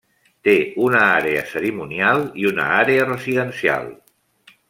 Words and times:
Té 0.45 0.53
una 0.85 1.01
àrea 1.17 1.43
cerimonial 1.51 2.25
i 2.45 2.49
una 2.53 2.65
àrea 2.81 3.07
residencial. 3.13 3.89